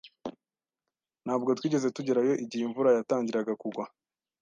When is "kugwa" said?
3.61-3.85